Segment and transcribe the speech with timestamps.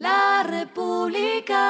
[0.00, 1.60] La República.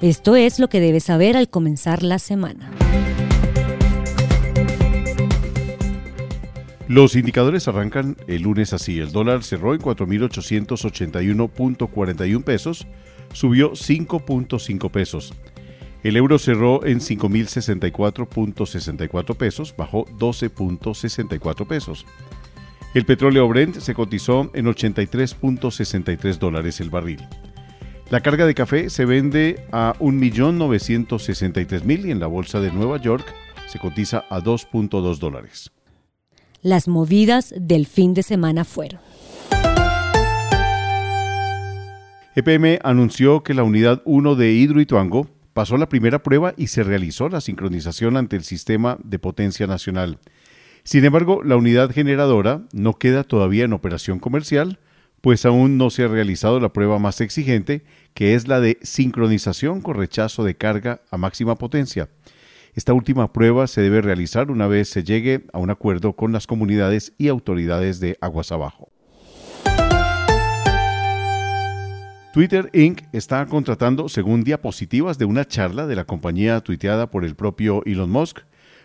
[0.00, 2.70] Esto es lo que debes saber al comenzar la semana.
[6.86, 9.00] Los indicadores arrancan el lunes así.
[9.00, 12.86] El dólar cerró en 4.881.41 pesos,
[13.32, 15.34] subió 5.5 pesos.
[16.02, 22.06] El euro cerró en 5.064.64 pesos, bajó 12.64 pesos.
[22.94, 27.20] El petróleo Brent se cotizó en 83.63 dólares el barril.
[28.08, 33.24] La carga de café se vende a 1.963.000 y en la bolsa de Nueva York
[33.68, 35.70] se cotiza a 2.2 dólares.
[36.62, 39.00] Las movidas del fin de semana fueron.
[42.34, 47.28] EPM anunció que la unidad 1 de Hidroituango pasó la primera prueba y se realizó
[47.28, 50.18] la sincronización ante el sistema de potencia nacional.
[50.84, 54.78] Sin embargo, la unidad generadora no queda todavía en operación comercial,
[55.20, 57.84] pues aún no se ha realizado la prueba más exigente,
[58.14, 62.08] que es la de sincronización con rechazo de carga a máxima potencia.
[62.74, 66.46] Esta última prueba se debe realizar una vez se llegue a un acuerdo con las
[66.46, 68.90] comunidades y autoridades de aguas abajo.
[72.32, 73.02] Twitter Inc.
[73.12, 78.08] está contratando, según diapositivas de una charla de la compañía tuiteada por el propio Elon
[78.08, 78.38] Musk,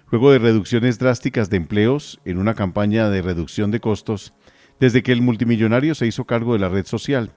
[0.10, 4.34] luego de reducciones drásticas de empleos en una campaña de reducción de costos
[4.80, 7.34] desde que el multimillonario se hizo cargo de la red social.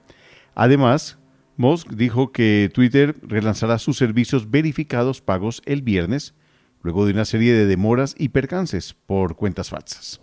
[0.55, 1.19] Además,
[1.57, 6.33] Musk dijo que Twitter relanzará sus servicios verificados pagos el viernes
[6.81, 10.19] luego de una serie de demoras y percances por cuentas falsas.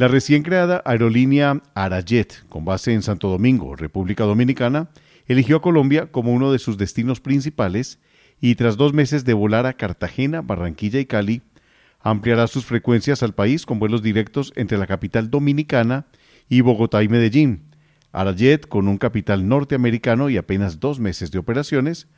[0.00, 4.88] La recién creada aerolínea Arajet, con base en Santo Domingo, República Dominicana,
[5.26, 7.98] eligió a Colombia como uno de sus destinos principales
[8.40, 11.42] y tras dos meses de volar a Cartagena, Barranquilla y Cali,
[12.00, 16.06] ampliará sus frecuencias al país con vuelos directos entre la capital dominicana
[16.48, 17.64] y Bogotá y Medellín.
[18.10, 22.08] Arajet, con un capital norteamericano y apenas dos meses de operaciones,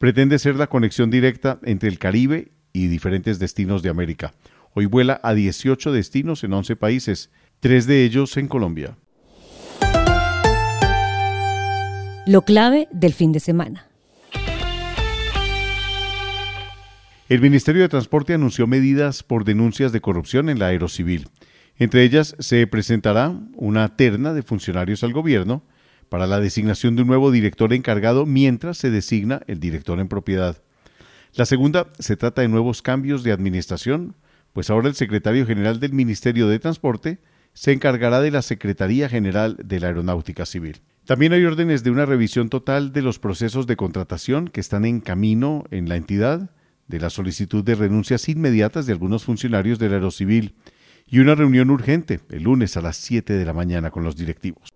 [0.00, 4.32] pretende ser la conexión directa entre el Caribe y diferentes destinos de América.
[4.80, 8.96] Hoy vuela a 18 destinos en 11 países, tres de ellos en Colombia.
[12.28, 13.88] Lo clave del fin de semana.
[17.28, 21.26] El Ministerio de Transporte anunció medidas por denuncias de corrupción en la aerocivil.
[21.76, 25.64] Entre ellas se presentará una terna de funcionarios al gobierno,
[26.08, 30.62] para la designación de un nuevo director encargado mientras se designa el director en propiedad.
[31.34, 34.14] La segunda se trata de nuevos cambios de administración,
[34.58, 37.20] pues ahora el secretario general del Ministerio de Transporte
[37.52, 40.80] se encargará de la Secretaría General de la Aeronáutica Civil.
[41.04, 44.98] También hay órdenes de una revisión total de los procesos de contratación que están en
[44.98, 46.50] camino en la entidad,
[46.88, 50.56] de la solicitud de renuncias inmediatas de algunos funcionarios del Aerocivil
[51.06, 54.70] y una reunión urgente el lunes a las 7 de la mañana con los directivos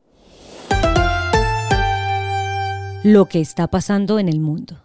[3.04, 4.80] lo que está pasando en el mundo.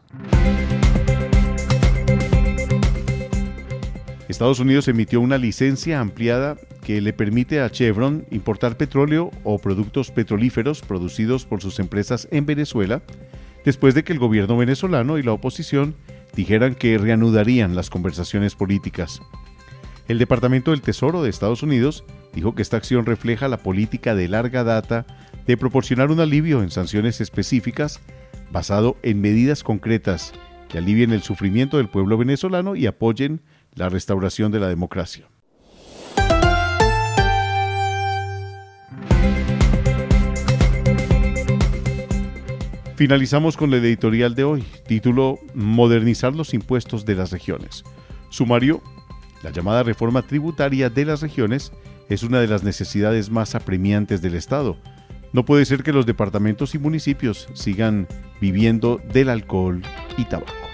[4.28, 10.12] Estados Unidos emitió una licencia ampliada que le permite a Chevron importar petróleo o productos
[10.12, 13.02] petrolíferos producidos por sus empresas en Venezuela,
[13.64, 15.96] después de que el gobierno venezolano y la oposición
[16.36, 19.22] dijeran que reanudarían las conversaciones políticas.
[20.10, 24.28] El Departamento del Tesoro de Estados Unidos dijo que esta acción refleja la política de
[24.28, 25.06] larga data
[25.46, 28.02] de proporcionar un alivio en sanciones específicas
[28.52, 30.34] basado en medidas concretas
[30.70, 33.42] que alivien el sufrimiento del pueblo venezolano y apoyen
[33.74, 35.28] la restauración de la democracia.
[42.96, 47.84] Finalizamos con la editorial de hoy, título Modernizar los impuestos de las regiones.
[48.30, 48.82] Sumario,
[49.44, 51.72] la llamada reforma tributaria de las regiones
[52.10, 54.78] es una de las necesidades más apremiantes del Estado.
[55.32, 58.08] No puede ser que los departamentos y municipios sigan
[58.40, 59.82] viviendo del alcohol
[60.18, 60.67] y tabaco.